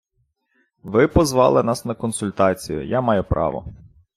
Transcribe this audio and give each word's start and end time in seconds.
Ви 0.83 1.07
позвали 1.07 1.63
нас 1.63 1.85
на 1.85 1.95
консультацію, 1.95 2.87
я 2.87 3.01
маю 3.01 3.23
право... 3.23 3.65